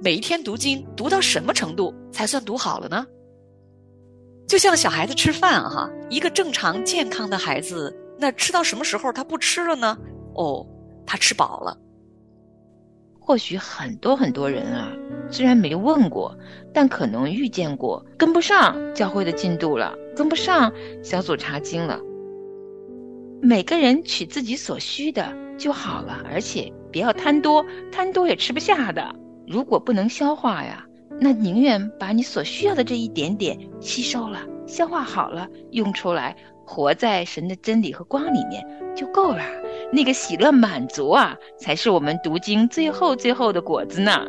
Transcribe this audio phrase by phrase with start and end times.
[0.00, 3.04] 每一天读经读到什么程度才算读好了呢？
[4.46, 9.98] 就像小孩子吃饭哈，一个正常健康的孩子，那吃到什么时候他不吃了呢？
[10.34, 10.64] 哦，
[11.04, 11.76] 他吃饱了。
[13.18, 14.92] 或许很多很多人啊，
[15.30, 16.34] 虽然没问过，
[16.72, 20.72] 但可能遇见过跟不上教会的进度了，跟不上
[21.02, 22.00] 小组查经了。
[23.42, 29.14] 每个人取自己所需的就好了，而且不要贪多，贪多也吃不下的。
[29.48, 30.84] 如果不能消化呀，
[31.18, 38.62] 那宁愿把你所需要的这一点点吸收了、消化好了，用出来，活在神的真理和光里面
[38.94, 39.42] 就够了。
[39.90, 44.26] 那个喜乐满足啊，才是我们读经最后最后的果子呢。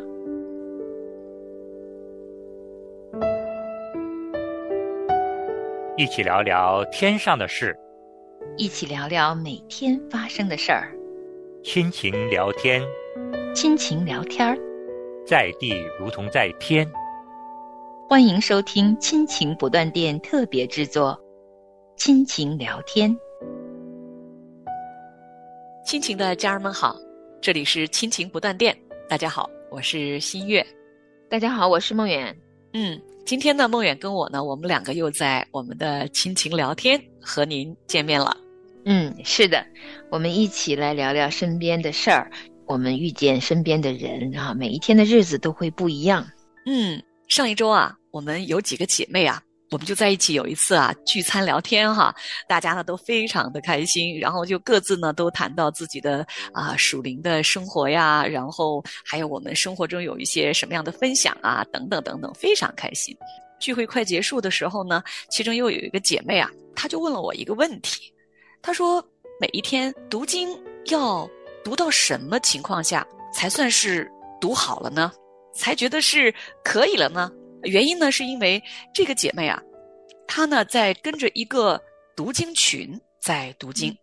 [5.98, 7.76] 一起聊聊天上的事，
[8.56, 10.90] 一起聊聊每天发生的事儿，
[11.62, 12.82] 亲情聊天，
[13.54, 14.56] 亲情聊天儿，
[15.30, 16.84] 在地如同在天。
[18.08, 21.16] 欢迎收听亲情不断电特别制作，
[22.02, 23.08] 《亲情聊天》。
[25.86, 26.96] 亲情的家人们好，
[27.40, 28.76] 这里是亲情不断电。
[29.08, 30.66] 大家好，我是新月。
[31.28, 32.36] 大家好，我是梦远。
[32.72, 38.36] 嗯，今天呢，梦远跟我呢，我们两个又在我们的亲情聊天和您见面了。
[38.84, 39.64] 嗯，是的，
[40.10, 42.28] 我们一起来聊聊身边的事儿。
[42.70, 46.24] 我们遇见身边的人啊，每一天的日子都会不一样。
[46.66, 49.42] 嗯，上一周啊，我们有几个姐妹啊。
[49.72, 52.14] 我们就在一起有一次啊聚餐聊天哈，
[52.48, 63.16] 大家呢都非常的开心，然后就各自呢都谈到自己的啊属灵的生活呀，然后还有我们生活中有一些什么样的分享啊等等等等，非常开心。
[63.58, 68.12] 聚会快结束的时候呢，其中又有一个姐妹啊，她就问了我一个问题，
[68.62, 69.04] 她说
[69.40, 70.48] 每一天读经
[70.86, 71.28] 要
[71.64, 75.12] 读到什么情况下才算是读好了呢？
[75.54, 77.30] 才觉得是可以了呢？
[77.62, 78.62] 原因呢，是因为
[78.94, 79.60] 这个姐妹啊，
[80.26, 81.80] 她呢在跟着一个
[82.16, 83.96] 读经群在读经。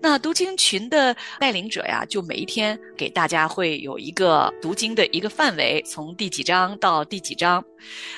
[0.00, 7.64] 那读经群的带领者呀，就每一天给大家会有一个读经的一个范围，从第几章到第几章。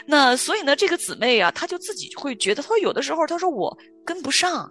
[0.07, 4.71] 那所以呢，这个姊妹啊，她就自己会觉得，她说有的时候，她说我跟不上，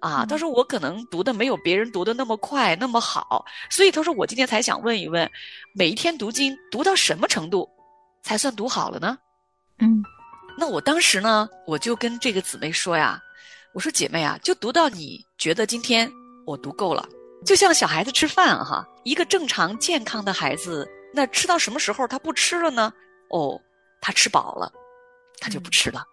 [0.00, 3.44] 啊，她说我可能读的没有别人读的那么快那么好。
[3.70, 5.30] 所以她说我今天才想问一问，
[5.74, 7.68] 每一天读经读到什么程度
[8.22, 9.18] 才算读好了呢？
[9.78, 10.02] 嗯，
[10.58, 13.20] 那我当时呢，我就跟这个姊妹说呀，
[13.72, 16.10] 我说姐妹啊，就读到你觉得今天
[16.46, 17.08] 我读够了，
[17.44, 22.92] 就像小孩子吃饭哈，一个正常健康的孩子，那吃到什么时候他不吃了呢？
[23.28, 23.60] 哦，
[24.00, 24.72] 他吃饱了，
[25.40, 26.04] 他就不吃了。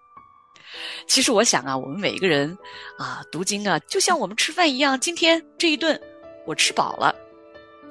[1.08, 2.56] 其实我想啊，我们每一个人
[2.98, 6.00] 啊，读经啊，就像我们吃饭一样，今天这一顿
[6.46, 7.16] 我吃饱了，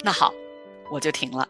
[0.05, 0.33] 那好，
[0.91, 1.49] 我就停了。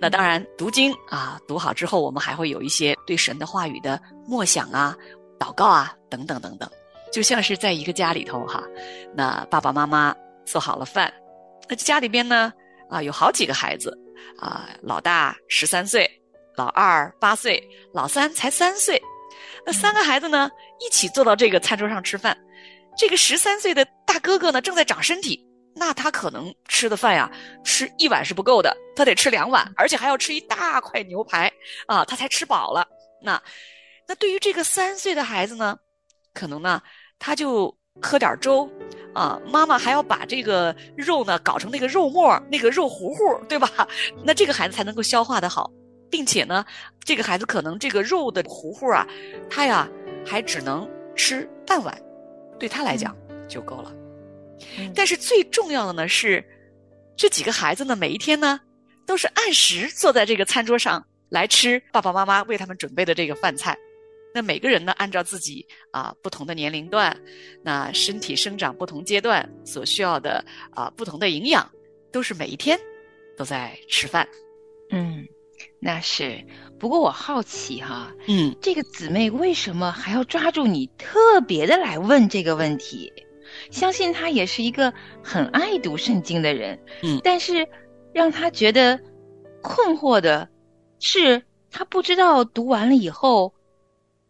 [0.00, 4.96] 那当然，读经啊，读好之后，我们还会有一些对神的话语的默想啊、
[5.38, 6.70] 祷告啊等等等等，
[7.12, 8.62] 就像是在一个家里头哈，
[9.12, 10.14] 那爸爸妈妈
[10.48, 11.12] 做好了饭，
[11.68, 12.52] 那家里边呢
[12.88, 13.96] 啊有好几个孩子
[14.38, 16.10] 啊，老大十三岁，
[16.56, 19.00] 老二八岁，老三才三岁，
[19.66, 20.50] 那三个孩子呢
[20.80, 22.36] 一起坐到这个餐桌上吃饭，
[22.96, 25.44] 这个十三岁的大哥哥呢正在长身体。
[25.80, 27.30] 那他可能吃的饭呀，
[27.62, 31.52] 吃一碗是不够的，他得吃两碗，而且还要吃一大块牛排
[31.86, 32.84] 啊，他才吃饱了。
[33.22, 33.40] 那，
[34.08, 35.78] 那对于这个三岁的孩子呢，
[36.34, 36.82] 可能呢，
[37.20, 38.68] 他就喝点粥
[39.12, 43.68] 啊，妈妈还要把这个肉呢搞成那个肉末、那个肉糊糊，对吧？
[44.24, 45.70] 那这个孩子才能够消化的好，
[46.10, 46.64] 并且呢，
[47.04, 49.06] 这个孩子可能这个肉的糊糊啊，
[49.50, 49.88] 他呀
[50.24, 52.00] 还只能吃半碗，
[52.58, 53.16] 对他来讲
[53.48, 53.92] 就够了。
[54.94, 56.44] 但是最重要的呢是，
[57.16, 58.60] 这几个孩子呢每一天呢
[59.06, 63.76] 都是按时坐在这个餐桌上来吃爸爸妈妈为他们准备的这个饭菜。
[64.34, 67.16] 那每个人呢按照自己啊不同的年龄段，
[67.62, 71.68] 那身体生长不同阶段所需要的啊不同的营养，
[72.12, 72.78] 都是每一天
[73.36, 74.28] 都在吃饭。
[74.90, 75.26] 嗯，
[75.80, 76.44] 那是。
[76.78, 83.12] 不过我好奇哈，嗯，这个姊妹为什么还要抓住你特别的来问这个问题？
[83.70, 87.66] 相信他也是一个很爱读圣经的人，嗯，但是
[88.12, 89.00] 让他觉得
[89.60, 90.48] 困惑的
[91.00, 93.52] 是，他不知道读完了以后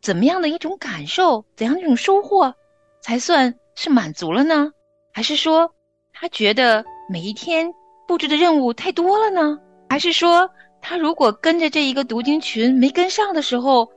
[0.00, 2.54] 怎么样的一种感受，怎样一种收获
[3.00, 4.72] 才算是满足了呢？
[5.12, 5.72] 还是说
[6.12, 7.72] 他觉得每一天
[8.06, 9.58] 布置的任务太多了呢？
[9.88, 10.48] 还是说
[10.80, 13.90] 他如果跟着这一个读经群没跟上的时候，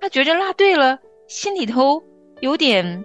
[0.00, 0.98] 他觉着落队了，
[1.28, 2.02] 心里头
[2.40, 3.04] 有点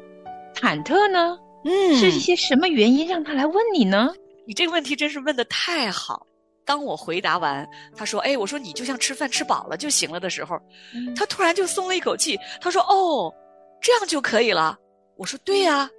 [0.53, 1.37] 忐忑呢？
[1.63, 4.13] 嗯，是一些什么原因让他来问你呢？
[4.45, 6.25] 你这个问题真是问的太好。
[6.71, 10.57] 当我回答完，他说：“哎，我说你就像吃饭吃饱了就行了的时候，
[11.17, 12.39] 他突然就松了一口气。
[12.61, 13.29] 他说：‘哦，
[13.81, 14.77] 这样就可以了。’
[15.19, 15.89] 我说：‘对呀。’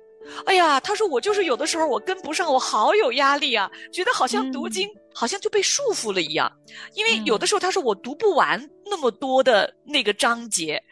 [0.46, 6.50] 哎呀，他说我就是有的时候我跟不上，我好有压力啊，觉得好像读经好像就被束缚了一样。
[6.94, 10.82] 因为有的时候他说我读不完那么多的那个章节，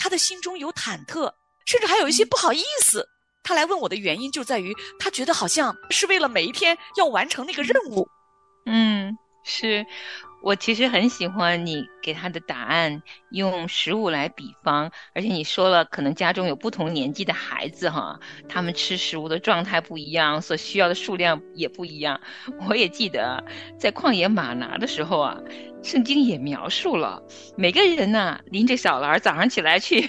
[0.00, 1.32] 他的心中有忐忑，
[1.64, 3.06] 甚至还有一些不好意思。
[3.44, 8.04] 他来问我的原因就在于他觉得好像是为了每一天要完成那个任务。
[8.66, 9.16] 嗯，
[9.48, 9.84] 是。
[10.40, 22.20] 我其实很喜欢你给他的答案，用食物来比方，而且你说了，可能家中有不同年纪的孩子哈，他们吃食物的状态不一样，所需要的数量也不一样。
[22.68, 23.44] 我也记得
[23.80, 25.36] 在旷野马拿的时候啊，
[25.82, 27.20] 圣经也描述了
[27.56, 30.08] 每个人呢拎着小篮儿早上起来去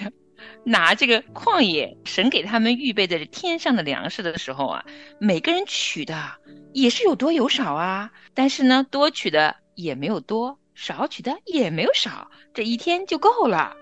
[0.64, 4.86] 拿这个旷野神给他们预备的天上的粮食的时候啊，
[5.20, 6.32] 每个人取的
[6.74, 9.56] 也是有多有少啊，但是呢，多取的。
[9.76, 13.78] 也没有多，少取的也没有少，这一天就够了。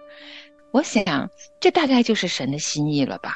[0.71, 1.27] 我想，
[1.59, 3.35] 这大概就是神的心意了吧？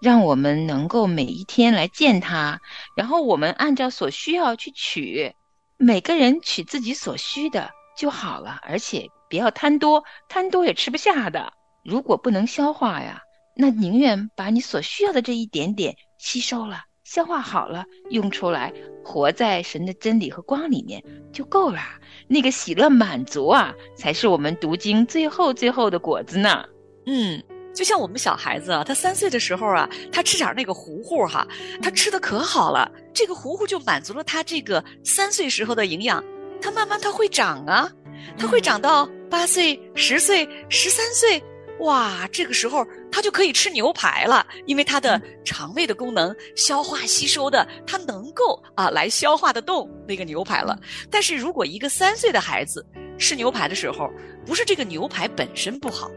[0.00, 2.60] 让我们能够每一天来见他，
[2.96, 5.32] 然后我们按照所需要去取，
[5.76, 8.58] 每个人取自己所需的就好了。
[8.62, 11.52] 而且不要贪多，贪多也吃不下的。
[11.84, 13.20] 如果不能消化呀，
[13.56, 16.82] 那宁愿把你所需要的这一点点吸收了。
[17.04, 18.72] 消化好了，用出来，
[19.04, 21.02] 活在神的真理和光里面
[21.32, 21.80] 就够了。
[22.28, 26.64] 那个喜乐满足啊，才是我们读经最后最后的果子呢。
[27.06, 27.42] 嗯，
[27.74, 31.46] 就像我们小孩子啊，他三岁的时候啊，他吃点那个糊糊哈，
[31.82, 36.22] 他吃的可好了，这个糊糊就满足了他这个三岁时候的营养。
[36.62, 37.90] 他慢慢他会长啊，
[38.38, 41.42] 他会长到八岁、十岁、十三岁。
[41.82, 50.78] 哇，这个时候他就可以吃牛排了，因为他的肠胃的功能、消化吸收的，他能够啊来消化得动那个牛排了。
[51.10, 52.86] 但是如果一个三岁的孩子
[53.18, 54.08] 吃牛排的时候，
[54.46, 56.10] 不是这个牛排本身不好，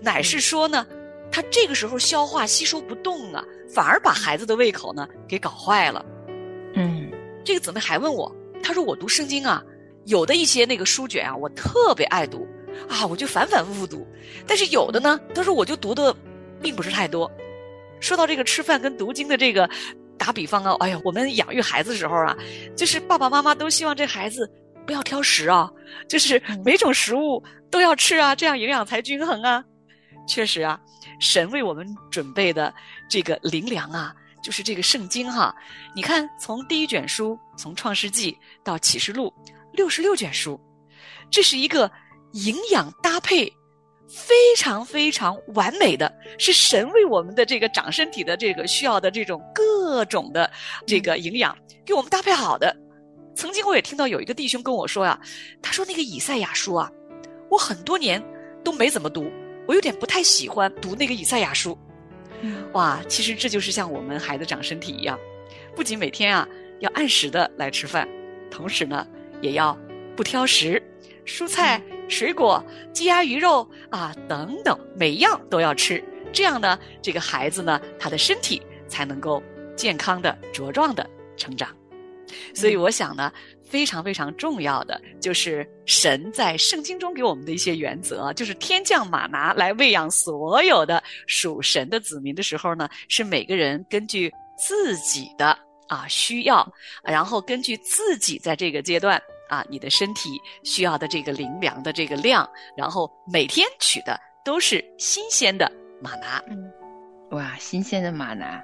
[0.00, 0.86] 乃是说呢，
[1.30, 6.04] 他这个时候消化吸收不动啊，反而把孩子的胃口呢给搞坏了。
[6.74, 7.10] 嗯，
[7.44, 9.62] 这个姊妹还问我，她说我读圣经啊，
[10.06, 12.48] 有的一些那个书卷啊，我特别爱读。
[12.88, 14.06] 啊，我就反反复复读，
[14.46, 16.14] 但是有的呢，他说我就读的，
[16.60, 17.30] 并不是太多。
[18.00, 19.68] 说到这个吃饭跟读经的这个
[20.16, 22.36] 打比方啊，哎呀，我们养育孩子的时候啊，
[22.74, 24.50] 就是爸爸妈妈都希望这孩子
[24.86, 25.70] 不要挑食啊，
[26.08, 29.62] 就是每种食物都要吃啊，这样营养才均衡啊。
[30.26, 30.80] 确实啊，
[31.20, 32.72] 神为我们准备的
[33.08, 35.54] 这个灵粮啊，就是这个圣经哈。
[35.94, 39.32] 你看，从第一卷书，从创世纪到启示录，
[39.72, 40.58] 六十六卷书，
[41.30, 41.90] 这是一个。
[42.32, 43.52] 营养搭配
[44.08, 50.50] 非常非常完美的是神为我们的这个长身体的这个需要的这种各种的
[50.86, 52.76] 这个营养给我们搭配好的。
[53.36, 55.18] 曾经我也听到有一个弟兄跟我说呀，
[55.62, 56.90] 他说那个以赛亚书啊，
[57.48, 58.22] 我很多年
[58.64, 59.30] 都没怎么读，
[59.66, 61.78] 我有点不太喜欢读那个以赛亚书。
[62.72, 65.18] 哇，其实这就是像我们孩子长身体一样，
[65.76, 66.48] 不仅每天啊
[66.80, 68.08] 要按时的来吃饭，
[68.50, 69.06] 同时呢
[69.40, 69.78] 也要
[70.16, 70.82] 不挑食，
[71.24, 71.80] 蔬菜。
[72.10, 72.62] 水果、
[72.92, 76.02] 鸡鸭鱼肉啊，等等，每样都要吃。
[76.32, 79.42] 这样呢，这个孩子呢，他的身体才能够
[79.76, 81.74] 健康的、茁壮的成长。
[82.54, 83.32] 所以，我想呢，
[83.64, 95.58] 非常非常重要的就是神在圣经中给我们的一些原则，就是天降马拿来喂养所有的属神的子民的时候呢，是每个人根据自己的
[95.88, 99.20] 啊需要，然后根据自己在这个阶段。
[99.50, 106.40] 啊，你的身体需要的这个灵粮的这个量，然后每天取的都是新鲜的马拿。
[106.48, 106.72] 嗯，
[107.32, 108.62] 哇，新鲜的马拿。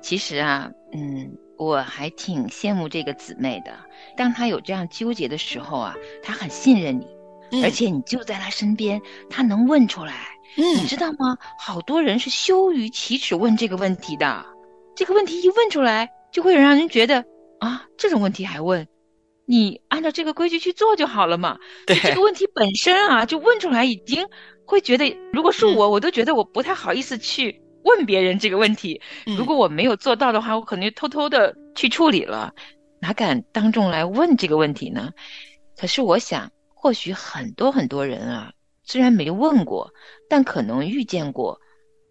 [0.00, 3.72] 其实啊，嗯，我还挺羡慕这个姊妹的。
[4.16, 6.96] 当她有这样纠结的时候啊，她很信任
[7.50, 10.28] 你，而且你就在她身边，她能问出来。
[10.56, 11.36] 嗯，你知道吗？
[11.58, 14.46] 好多人是羞于启齿问这个问题的。
[14.94, 17.24] 这个问题一问出来，就会让人觉得
[17.58, 18.86] 啊，这种问题还问。
[19.50, 21.58] 你按照这个规矩去做就好了嘛。
[21.84, 24.24] 对这个问题本身啊，就问出来已经
[24.64, 29.02] 会觉得，如果是我，我都觉得我不太好意思去问别人这个问题。
[29.36, 32.54] 如果我没有做到的话，我可能就偷偷的去处理了，
[33.00, 35.10] 哪敢当众来问这个问题呢？
[35.76, 38.52] 可是我想，或许很多很多人啊，
[38.84, 39.92] 虽然没问过，
[40.28, 41.60] 但可能遇见过，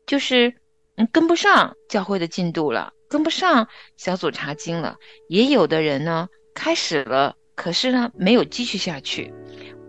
[0.05, 0.53] 就是
[0.97, 4.97] 嗯跟不上教会的进度了，跟不上小组查经了，
[5.29, 6.27] 也有的人呢。
[6.59, 9.33] 开始了，可是呢，没有继续下去。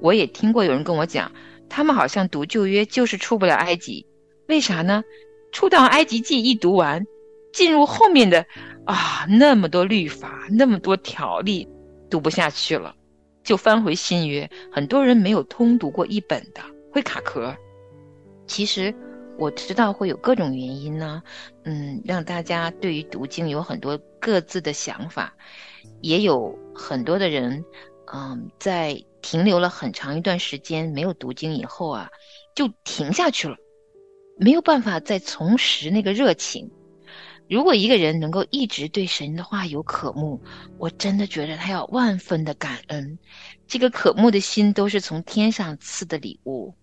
[0.00, 1.32] 我也听过有人跟我讲，
[1.68, 4.06] 他们好像读旧约就是出不了埃及，
[4.46, 5.02] 为啥呢？
[5.50, 7.04] 出到埃及记一读完，
[7.52, 8.46] 进入后面的
[8.86, 11.68] 啊，那么多律法，那么多条例，
[12.08, 12.94] 读不下去了。
[13.42, 16.62] 就翻回新约，很多人没有通读过一本的，
[16.92, 17.52] 会卡壳。
[18.46, 18.94] 其实
[19.38, 21.22] 我知道会有各种原因呢，
[21.64, 25.34] 嗯，让大家对于读经有很多各自的想法，
[26.02, 27.64] 也有很多的人，
[28.12, 32.10] 嗯，在停留了很长一段时间没有读经以后啊，
[32.54, 33.56] 就停下去了，
[34.36, 36.70] 没有办法再重拾那个热情。
[37.48, 40.40] 如果一个人能够一直对神的话有渴慕，
[40.78, 43.18] 我真的觉得他要万分的感恩。
[43.66, 46.74] 这个渴慕的心都是从天上赐的礼物。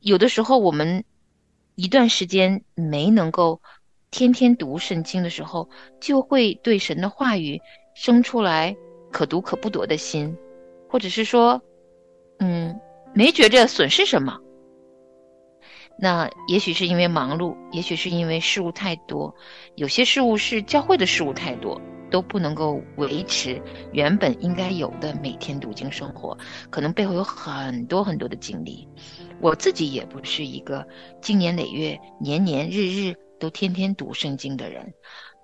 [0.00, 1.04] 有的时候我们
[1.74, 3.60] 一段时间没能够
[4.10, 5.68] 天天读圣经的时候，
[6.00, 7.60] 就会对神的话语
[7.94, 8.76] 生出来
[9.10, 10.36] 可读可不读的心，
[10.88, 11.62] 或者是说，
[12.38, 12.78] 嗯，
[13.14, 14.38] 没觉着损失什么。
[15.98, 19.34] 那也许是因为忙碌，也许是因为事物太多，
[19.76, 23.60] 有些事物是教会的事物太多，都不能够维持
[23.92, 26.36] 原本应该有的每天读经生活，
[26.70, 28.88] 可能背后有很多很多的经历。
[29.40, 30.86] 我自己也不是一个
[31.20, 34.82] 经年累月、年年日日都天天读圣经的人，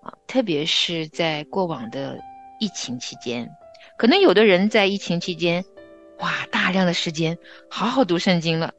[0.02, 2.18] 啊，特别是在过往的
[2.60, 3.48] 疫情期间，
[3.96, 5.64] 可能有的人在疫情期间，
[6.18, 7.38] 哇，大量的时间
[7.70, 8.72] 好好读圣经了，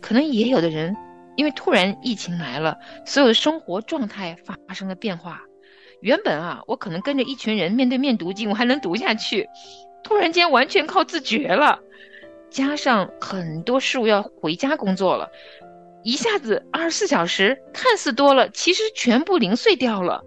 [0.00, 0.96] 可能也有的人。
[1.34, 2.76] 因为突然疫情来了，
[3.06, 5.40] 所有的生活状态发生了变化。
[6.02, 9.48] 原本啊，我可能跟着一群人面对面读经，我还能读下去。
[10.04, 11.80] 突然间完全靠自觉了，
[12.52, 15.30] 加上很多事物要回家工作了，
[16.04, 20.22] 一下子二十四小时看似多了，其实全部零碎掉了。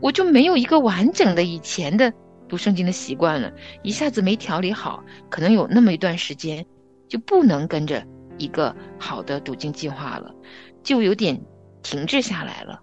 [0.00, 2.12] 我就没有一个完整的以前的
[2.48, 6.66] 读圣经的习惯了，一下子没调理好，可能有那么一段时间
[7.08, 8.04] 就不能跟着。
[8.38, 10.34] 一个好的读经计划了，
[10.82, 11.38] 就有点
[11.82, 12.80] 停滞下来了。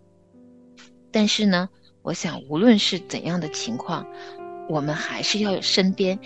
[1.12, 1.67] 但是呢，
[2.03, 4.06] 我想无论是怎样的情况，
[4.70, 6.20] 我们还是要有身边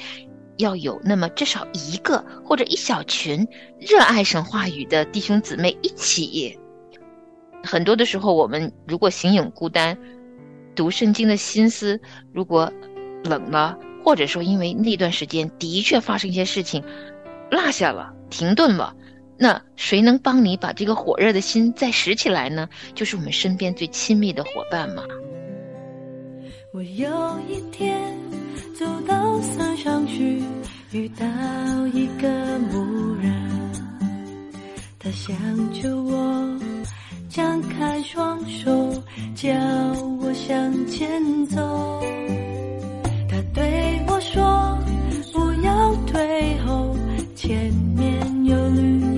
[0.57, 3.47] 要有那么至少一个或者一小群
[3.79, 6.57] 热爱神话语的弟兄姊妹一起。
[7.63, 9.97] 很多的时候，我们如果形影孤单，
[10.75, 11.99] 读圣经的心思
[12.33, 12.71] 如果
[13.23, 16.83] 冷了，或者说因为那段时间的确发生一些事情
[17.49, 18.95] 落下了、停顿了。
[19.37, 22.69] 那谁能帮你把这个火热的心再拾起来呢？
[22.93, 25.03] 就是我们身边最亲密的伙伴嘛。
[26.73, 27.09] 我有
[27.49, 28.17] 一天
[28.79, 30.41] 走到山上去，
[30.93, 31.25] 遇到
[31.93, 32.29] 一个
[32.71, 33.33] 牧人，
[34.97, 35.35] 他想
[35.73, 36.57] 着我，
[37.27, 38.89] 张开双手
[39.35, 39.51] 叫
[40.21, 42.01] 我向前走。
[43.27, 44.79] 他对我说
[45.33, 46.95] ：“不要退后，
[47.35, 49.10] 前面有绿。”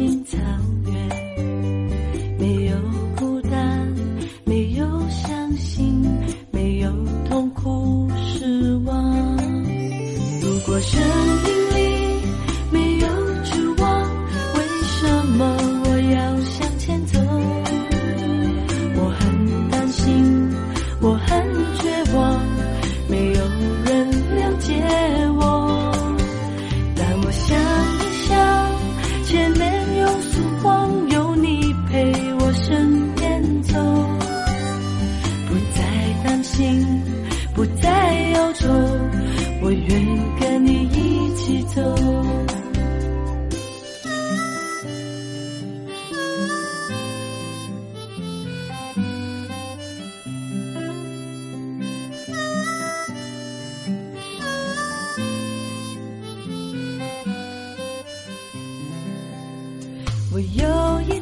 [60.33, 61.12] 我有一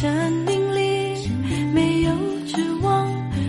[0.00, 0.10] 生
[0.44, 1.30] 命里
[1.72, 2.10] 没有
[2.46, 3.06] 指望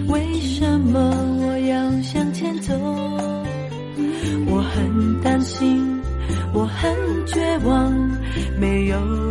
[0.08, 1.00] 为什么
[1.42, 2.74] 我要向前走？
[4.48, 6.00] 我很担心
[6.54, 7.92] 我很绝望
[8.60, 9.25] 没有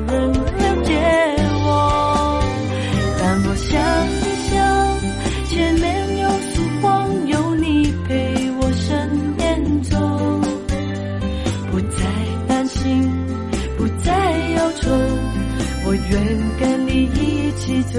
[17.64, 17.98] 一起走，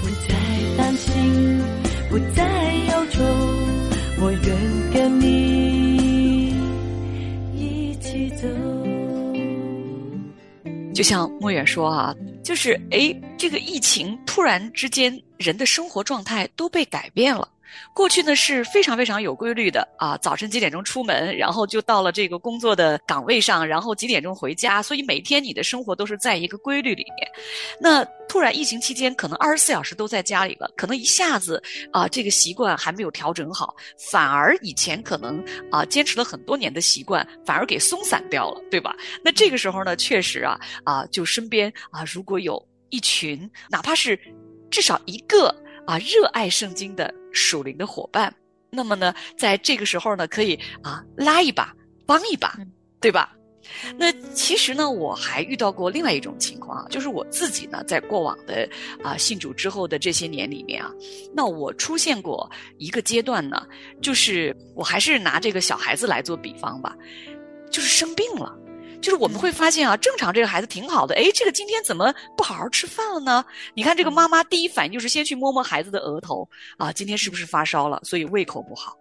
[0.00, 0.34] 不再
[0.78, 1.60] 担心，
[2.08, 3.22] 不再忧愁，
[4.22, 6.54] 我愿跟你
[7.54, 8.48] 一起走。
[10.94, 17.46] 就像莫远说啊，就是哎，这个疫情突然之间，人的生活状态都被改变了。
[17.92, 27.30] 过去呢是非常非常有规律的啊，早晨几点钟出门，然后就到了这个工作的岗位上，然后几点钟回家，所以每天你的生活都是在一个规律里面。
[27.80, 33.74] 那突然疫情期间，可能二十四小时都在家里了，可能一下子啊这个习惯还没有调整好，
[34.10, 38.94] 反而以前可能啊坚持了很多年的习惯，反而给松散掉了，对吧？
[39.24, 44.18] 那这个时候呢，确实啊啊，就身边啊如果有一群，哪怕是
[44.70, 45.54] 至少一个。
[45.88, 48.30] 啊，热爱圣经的属灵的伙伴，
[48.68, 52.58] 那么呢，在这个时候呢，可以啊拉一把，帮一把，
[53.00, 53.34] 对吧？
[53.96, 58.68] 那其实呢，我还遇到过另外一种情况啊，就是我自己呢，在过往的
[59.02, 60.92] 啊信主之后的这些年里面啊，
[61.34, 63.66] 那我出现过一个阶段呢，
[64.02, 66.94] 就是我还是拿这个小孩子来做比方吧，
[67.70, 68.54] 就是生病了。
[69.00, 73.44] 就是我们会发现啊，正常这个孩子挺好的，哎，这个今天怎么不好好吃饭了呢？
[73.74, 78.00] 你看这个妈妈第一反应就是先去摸摸孩子的额头啊，今天是不是发烧了？
[78.04, 78.96] 所以胃口不好。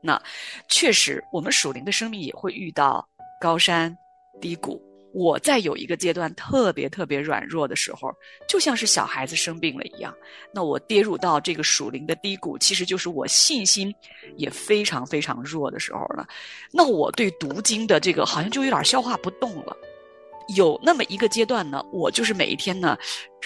[0.00, 0.20] 那
[0.68, 3.06] 确实，我们属灵的生命也会遇到
[3.40, 3.96] 高山
[4.40, 4.82] 低谷。
[5.14, 8.10] 我在有一个阶段特别特别软弱的时候，
[8.48, 10.14] 就像是小孩子生病了一样。
[10.54, 13.94] 那我跌入到这个属灵的低谷，其实就是我信心
[14.36, 16.26] 也非常非常弱的时候了。
[16.72, 19.76] 那我对读经的这个好像就有点消化不动了。
[20.56, 22.96] 有那么一个阶段呢，我就是每一天呢，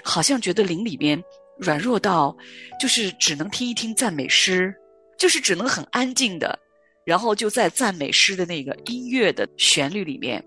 [0.02, 1.22] 好像觉得灵里边
[1.58, 2.34] 软弱到，
[2.80, 4.74] 就是只能听一听赞美诗，
[5.18, 6.58] 就是只能很安静的，
[7.04, 10.42] 然后就在赞美诗的那个音乐的旋律里面。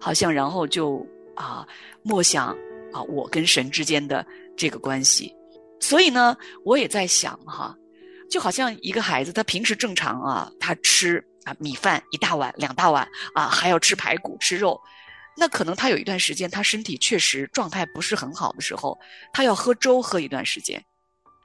[0.00, 1.66] 好像，然后就啊，
[2.02, 2.48] 默想
[2.92, 4.24] 啊，我跟神之间的
[4.56, 5.34] 这个关系。
[5.80, 7.74] 所以呢，我也在想哈，
[8.30, 14.80] 就好像一个孩子，他平时正常啊，他吃啊米饭一大碗、两大碗啊，还要吃排骨、吃肉。
[15.36, 18.98] 那可能他有一段时间，他身体确实状态不是很好的时候，
[19.32, 20.84] 他要喝粥喝一段时间。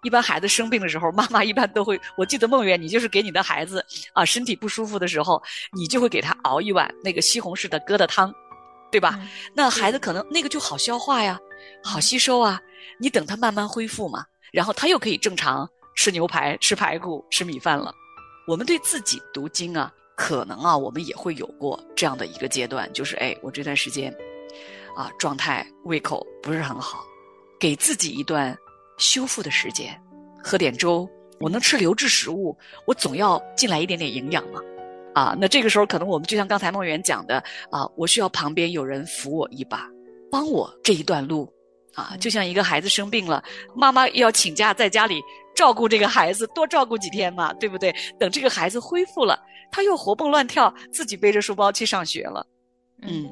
[0.01, 8.33] 一般孩子生病的时候，妈妈一般都会，我记得梦圆，你就是给你的孩子啊身体不舒服的时候，你就会给他熬一碗那个西红柿的疙瘩汤。
[8.93, 9.19] 对吧？
[9.55, 11.39] 那孩子可能那个就好消化呀，
[11.83, 12.61] 好吸收啊。
[12.99, 17.91] 你等他慢慢恢复嘛，然后他又可以正常吃牛排、吃排骨、吃米饭了。
[18.45, 24.15] 我们对自己读经啊，可能啊，我们也会有过这样的一个阶段，就是哎，我这段时间
[24.95, 27.03] 啊，状态、胃口不是很好，
[27.59, 28.55] 给自己一段
[28.99, 29.99] 修复的时间，
[30.43, 31.09] 喝点粥。
[31.39, 34.61] 我能吃流质食物，我总要进来一点点营养嘛。
[35.13, 39.87] 啊，那这个时候可能我们就像刚才梦圆讲的啊，我需要旁边有人扶我一把，
[40.31, 41.51] 帮我这一段路，
[41.93, 43.43] 啊，就像一个孩子生病了，
[43.75, 45.21] 妈妈要请假在家里
[45.55, 47.93] 照顾这个孩子，多照顾几天嘛，对不对？
[48.19, 49.39] 等这个孩子恢复了，
[49.71, 52.45] 他又活蹦乱跳，自己背着书包去上学了，
[53.01, 53.29] 嗯。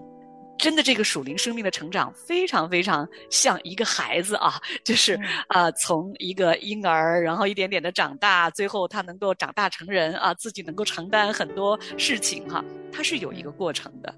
[0.62, 14.16] 真的，这个属灵生命的成长非常非常像一个孩子啊，就是啊，从一个婴儿，然后一点点的长大，最后他能够长大成人啊，自己能够承担很多事情哈，它是有一个过程的。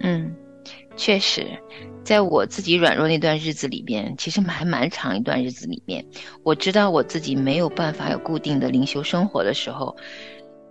[0.00, 0.36] 嗯，
[0.94, 1.46] 确实，
[2.04, 6.04] 在我自己软弱那段日子里边，其实还蛮长一段日子里面，
[6.42, 9.96] 我知道我自己没有办法有固定的灵修生活的时候，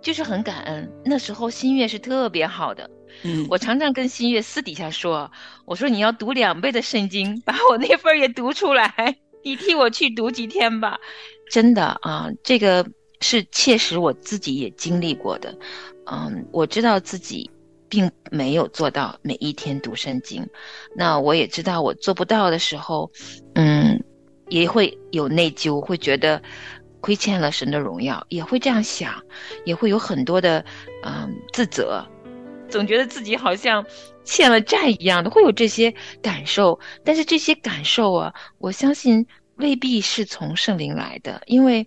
[0.06, 2.88] 就是很感恩，那时候新月是特别好的。
[3.24, 5.28] 嗯，我常常跟新月私底下说，
[5.64, 10.96] 我说你要读两倍的圣经，把我那份也读出来，你替我去读几天吧。
[11.50, 12.88] 真的啊，这个
[13.20, 15.52] 是切实我自己也经历过的。
[16.04, 17.50] 嗯，我知道自己
[17.88, 20.48] 并没有做到每一天读圣经，
[20.94, 23.10] 那我也知道我做不到的时候，
[23.56, 24.00] 嗯，
[24.50, 26.40] 也会有内疚，会觉得
[27.06, 29.22] 亏欠了神的荣耀，也会这样想，
[29.64, 30.64] 也会有很多的
[31.04, 32.04] 嗯自责。
[32.68, 33.86] 总觉得自己好像
[34.24, 36.80] 欠了债一样的，会有这些感受。
[37.04, 41.86] 但是这些感受啊，我相信未必是从圣灵来的，因为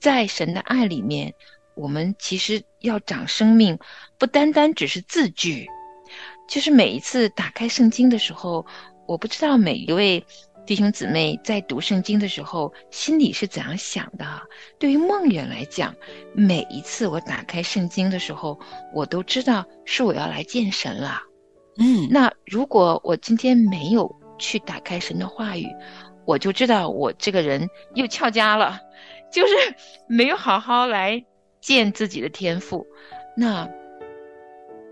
[0.00, 1.34] 在神的爱里面，
[1.74, 3.78] 我们其实要长生命，
[4.18, 5.68] 不单单只是字句。
[6.48, 8.64] 就是每一次打开圣经的时候，
[9.06, 10.24] 我不知道每一位。
[10.66, 14.24] 弟兄姊妹在读圣经的时候，心里是怎样想的？
[14.78, 15.94] 对于梦远来讲，
[16.32, 18.58] 每一次我打开圣经的时候，
[18.94, 21.20] 我都知道是我要来见神了。
[21.78, 25.66] 嗯，那如果我今天没有去打开神的话语，
[26.24, 28.80] 我就知道我这个人又翘家了，
[29.30, 29.52] 就是
[30.08, 31.22] 没有好好来
[31.60, 32.86] 见自己的天赋。
[33.36, 33.68] 那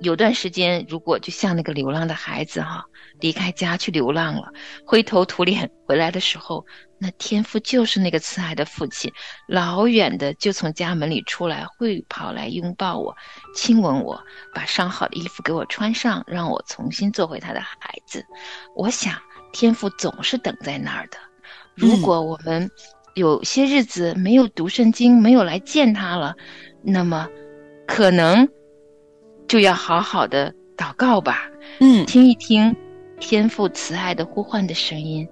[0.02, 2.84] 有段时间，如果就像那个流浪的孩子哈，
[3.22, 4.52] 离开家去流浪了，
[4.84, 6.66] 灰头土脸回来的时候，
[6.98, 9.10] 那天父就是那个慈爱的父亲，
[9.48, 13.16] 老远的就从家门里出来，会跑来拥抱我，
[13.54, 18.22] 亲吻我，把上好的衣服给我穿上，让我重新做回他的孩子。
[18.76, 19.14] 我想，
[19.52, 21.16] 天父总是等在那儿的。
[21.74, 22.70] 如果我们
[23.14, 26.34] 有些日子没有读圣经，没有来见他了，
[26.82, 27.26] 那么
[27.86, 28.46] 可能。
[29.48, 31.46] 就要好好的祷告吧，
[31.80, 32.74] 嗯，听一听
[33.22, 35.26] 天赋慈爱的呼唤的声音，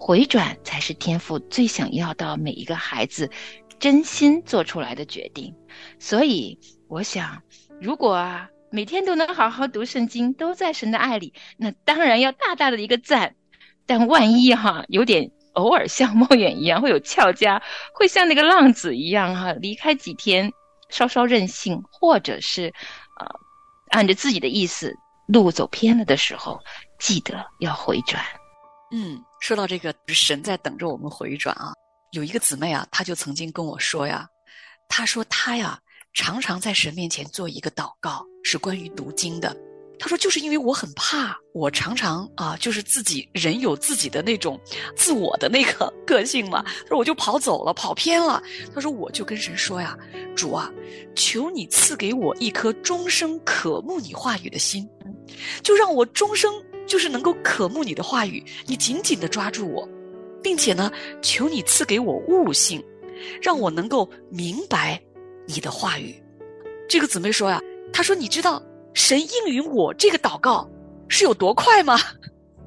[0.00, 3.30] 回转才是天赋最想要到每一个孩子
[3.78, 5.54] 真心做出来的决定。
[5.98, 7.42] 所以，我想，
[7.82, 13.34] 如果啊每天都能好好读圣经，都在神的爱里，那当然要大大的一个赞。
[13.84, 17.62] 但万一哈有点偶尔像梦魇一样会有翘家，
[17.92, 20.50] 会像那个浪子一样哈离开几天，
[20.88, 22.72] 稍稍任性，或者是
[23.20, 23.26] 呃。
[23.90, 24.94] 按着自己的意思，
[25.28, 26.60] 路走偏了的时候，
[26.98, 28.22] 记得要回转。
[28.90, 31.72] 嗯，说到这个，神在等着我们回转啊。
[32.12, 34.26] 有一个姊妹啊，她就曾经跟我说呀，
[34.88, 35.78] 她说她呀，
[36.14, 39.56] 常常在神面前做一个祷告，是关于读经的。
[40.00, 44.56] 他说：“就是因为我很怕，我常常啊，就是自己人有自己的那种
[44.94, 46.62] 自我的那个个性嘛。
[46.62, 48.40] 他说我就跑走了，跑偏了。
[48.72, 49.98] 他说我就跟神说呀，
[50.36, 50.70] 主啊，
[51.16, 54.88] 求你赐给我一颗终生渴慕你话语的心，
[55.64, 59.88] 就让我终生就是能够渴慕你的话语，你紧紧的抓住我，
[60.42, 60.90] 并且呢，
[61.22, 62.82] 求你赐给我悟性，
[63.40, 65.00] 让我能够明白
[65.46, 66.20] 你的话语。”
[66.88, 68.60] 这个姊妹说呀，她说你知道。
[68.94, 70.68] 神应允我这个祷告
[71.06, 71.96] 是有多快吗？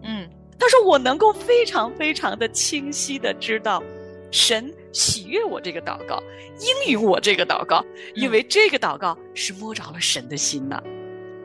[0.01, 3.83] 嗯，她说我能够非常非常的清晰的知道，
[4.31, 6.23] 神喜悦我这个祷告，
[6.61, 7.83] 应允我这个祷告，
[8.15, 10.81] 因为这个祷告是摸着了神的心呐。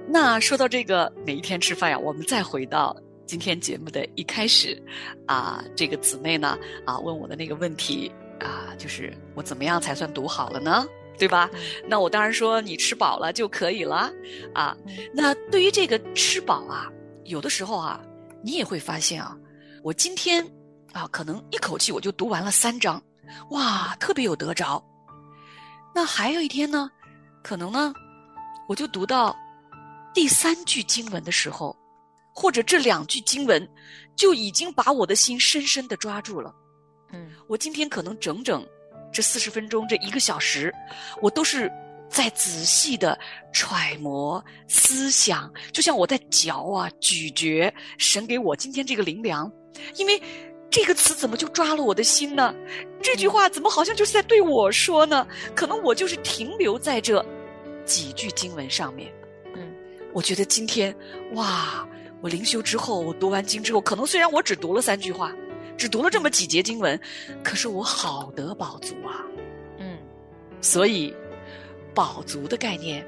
[0.09, 4.81] 那说到这个每一天吃饭呀，我们再回到今天节目的一开始，
[5.27, 10.87] 啊，这个姊妹呢啊问我的那个问题啊，就是我怎么样才算读好了呢？
[11.19, 11.51] 对吧？
[11.88, 14.12] 那我当然说你吃饱了就可以了，
[14.55, 14.77] 啊，
[15.14, 16.88] 那对于这个吃饱啊，
[17.25, 18.01] 有的时候啊，
[18.45, 19.35] 你也会发现啊，
[19.83, 20.47] 我今天
[20.92, 23.03] 啊，可能一口气我就读完了三章，
[23.51, 24.83] 哇，特别有得着。
[25.95, 26.90] 那还有一天呢，
[27.42, 27.95] 可能呢，
[28.69, 29.35] 我就读到
[30.17, 31.77] 第三句经文的时候，
[32.33, 33.69] 或者这两句经文
[34.17, 36.55] 就已经把我的心深深的抓住了。
[37.13, 38.67] 嗯，我今天可能整整。
[39.13, 40.75] 这四十分钟，这一个小时，
[41.21, 41.71] 我都是
[42.09, 43.19] 在仔细的
[43.53, 49.53] 揣摩思想，就像我在嚼啊、咀嚼神给我今天这个灵粮。
[49.97, 50.19] 因为
[50.71, 52.55] 这个词怎么就抓了我的心呢？
[53.03, 55.29] 这句话怎么好像就是在对我说呢？
[55.55, 57.23] 可能我就是停留在这
[57.85, 59.13] 几句经文上面。
[60.17, 60.97] 嗯，我觉得今天
[61.35, 61.87] 哇，
[62.23, 65.31] 我灵修之后，我读完经之后，可能虽然我只读了三句话。
[65.77, 66.99] 只读了这么几节经文，
[67.45, 69.21] 可是我好得饱足啊！
[69.77, 69.99] 嗯，
[70.63, 71.15] 所以
[71.95, 73.07] 饱足的概念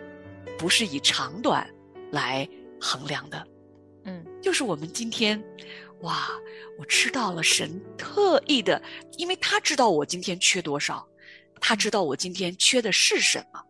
[0.58, 1.66] 不是以长短
[2.12, 2.46] 来
[2.78, 3.42] 衡量的。
[4.04, 5.42] 嗯，就是我们今天，
[6.02, 6.28] 哇，
[6.78, 8.82] 我吃到了神特意的，
[9.16, 11.08] 因为他知道我今天缺多少，
[11.62, 13.62] 他知道我今天缺的是什么。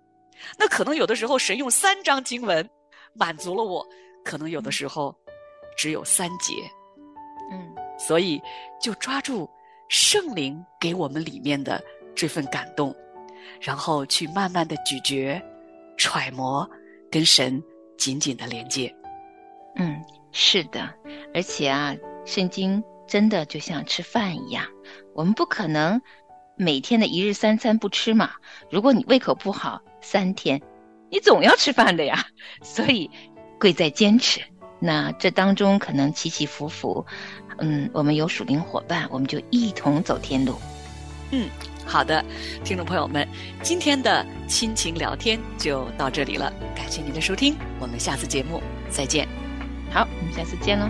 [0.59, 2.69] 那可能有的时候神用三章经文
[3.19, 3.87] 满足了我，
[4.25, 5.15] 可能有的时候
[5.77, 6.55] 只有三节。
[7.51, 7.75] 嗯。
[7.99, 8.41] 所以，
[8.81, 9.51] 就抓住
[9.89, 11.83] 圣灵给我们里面的
[12.15, 12.95] 这份感动，
[13.61, 15.43] 然后去慢慢的咀嚼、
[15.97, 16.65] 揣摩，
[17.11, 17.61] 跟神
[17.97, 18.95] 紧紧的连接。
[19.75, 20.01] 嗯，
[20.31, 20.95] 是的，
[21.35, 21.93] 而且啊，
[22.25, 24.65] 圣经真的就像吃饭一样，
[25.13, 26.01] 我们不可能
[26.57, 28.31] 每天的一日三餐不吃嘛。
[28.71, 30.63] 如果你胃口不好，三天
[31.11, 32.25] 你总要吃饭的呀。
[32.63, 33.11] 所以，
[33.59, 34.41] 贵在坚持。
[34.81, 37.05] 那这当中可能起起伏伏。
[37.59, 40.55] 嗯，我们有属灵伙伴，我们就一同走天路。
[41.31, 41.49] 嗯，
[41.85, 42.25] 好的，
[42.65, 43.27] 听众朋友们，
[43.63, 49.29] 今天的亲情聊天就到这里了，感谢您的收听，我们下次节目再见。
[49.91, 50.89] 好，我们下次见喽。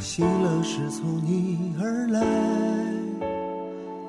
[0.00, 2.20] 喜乐是从你而来，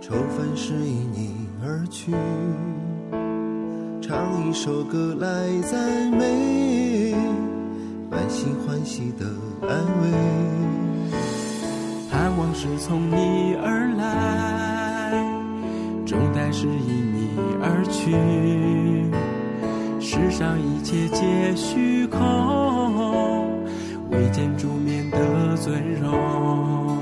[0.09, 2.11] 愁烦是因你而去。
[4.01, 5.27] 唱一首歌来
[5.61, 5.79] 赞
[6.11, 7.13] 美，
[8.09, 9.27] 满心欢喜的
[9.61, 10.09] 安慰。
[12.09, 15.11] 盼望是从你而来，
[16.07, 17.29] 重担是因你
[17.61, 18.11] 而去。
[20.01, 23.47] 世上一切皆虚空，
[24.09, 26.97] 唯见主面的尊荣。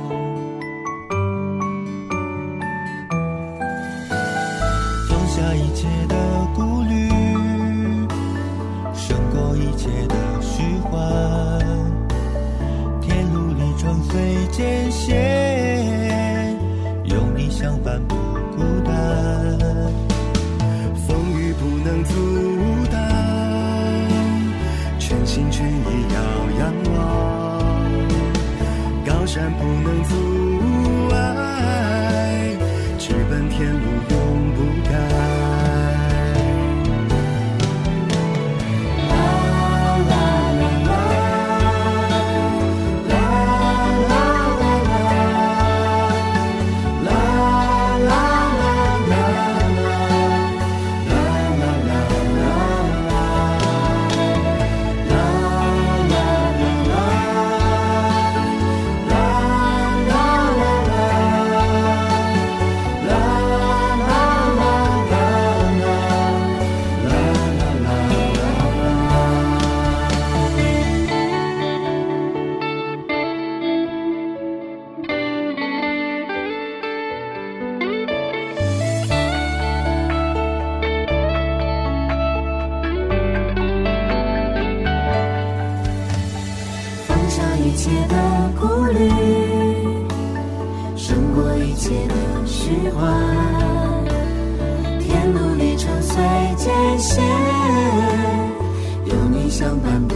[99.06, 100.16] 有你相伴不